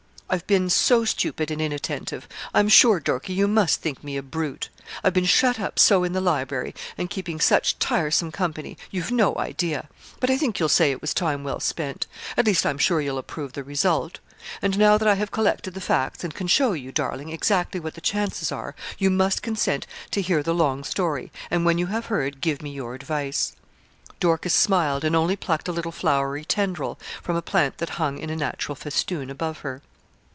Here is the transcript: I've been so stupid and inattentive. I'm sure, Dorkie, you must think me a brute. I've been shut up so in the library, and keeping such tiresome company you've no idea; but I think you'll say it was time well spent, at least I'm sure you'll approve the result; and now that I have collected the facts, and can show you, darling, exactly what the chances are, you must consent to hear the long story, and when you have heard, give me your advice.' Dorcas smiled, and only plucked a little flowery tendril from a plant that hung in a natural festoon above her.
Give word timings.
I've 0.33 0.47
been 0.47 0.69
so 0.69 1.03
stupid 1.03 1.51
and 1.51 1.61
inattentive. 1.61 2.25
I'm 2.53 2.69
sure, 2.69 3.01
Dorkie, 3.01 3.33
you 3.33 3.49
must 3.49 3.81
think 3.81 4.01
me 4.01 4.15
a 4.15 4.23
brute. 4.23 4.69
I've 5.03 5.11
been 5.11 5.25
shut 5.25 5.59
up 5.59 5.77
so 5.77 6.05
in 6.05 6.13
the 6.13 6.21
library, 6.21 6.73
and 6.97 7.09
keeping 7.09 7.41
such 7.41 7.77
tiresome 7.79 8.31
company 8.31 8.77
you've 8.91 9.11
no 9.11 9.35
idea; 9.35 9.89
but 10.21 10.29
I 10.29 10.37
think 10.37 10.57
you'll 10.57 10.69
say 10.69 10.89
it 10.89 11.01
was 11.01 11.13
time 11.13 11.43
well 11.43 11.59
spent, 11.59 12.07
at 12.37 12.45
least 12.45 12.65
I'm 12.65 12.77
sure 12.77 13.01
you'll 13.01 13.17
approve 13.17 13.51
the 13.51 13.63
result; 13.65 14.19
and 14.61 14.77
now 14.77 14.97
that 14.97 15.05
I 15.05 15.15
have 15.15 15.31
collected 15.31 15.73
the 15.73 15.81
facts, 15.81 16.23
and 16.23 16.33
can 16.33 16.47
show 16.47 16.71
you, 16.71 16.93
darling, 16.93 17.27
exactly 17.27 17.81
what 17.81 17.95
the 17.95 17.99
chances 17.99 18.53
are, 18.53 18.73
you 18.97 19.09
must 19.09 19.43
consent 19.43 19.85
to 20.11 20.21
hear 20.21 20.41
the 20.41 20.55
long 20.55 20.85
story, 20.85 21.29
and 21.49 21.65
when 21.65 21.77
you 21.77 21.87
have 21.87 22.05
heard, 22.05 22.39
give 22.39 22.61
me 22.61 22.69
your 22.69 22.95
advice.' 22.95 23.53
Dorcas 24.21 24.53
smiled, 24.53 25.03
and 25.03 25.13
only 25.13 25.35
plucked 25.35 25.67
a 25.67 25.73
little 25.73 25.91
flowery 25.91 26.45
tendril 26.45 26.97
from 27.21 27.35
a 27.35 27.41
plant 27.41 27.79
that 27.79 27.99
hung 27.99 28.17
in 28.17 28.29
a 28.29 28.37
natural 28.37 28.75
festoon 28.77 29.29
above 29.29 29.57
her. 29.57 29.81